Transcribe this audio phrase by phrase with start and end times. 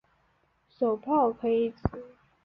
[0.67, 2.03] 手炮可以指